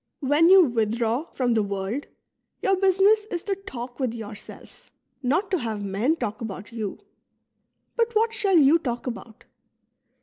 When 0.21 0.49
you 0.49 0.63
withdraw 0.63 1.25
from 1.31 1.53
the 1.53 1.61
world, 1.61 2.07
your 2.63 2.75
business 2.75 3.25
is 3.25 3.43
to 3.43 3.53
talk 3.55 3.99
with 3.99 4.15
yourself, 4.15 4.89
not 5.21 5.51
to 5.51 5.59
have 5.59 5.83
men 5.83 6.15
talk 6.15 6.41
about 6.41 6.71
you. 6.71 6.97
But 7.95 8.15
what 8.15 8.33
shall 8.33 8.57
you 8.57 8.79
talk 8.79 9.05
about 9.05 9.45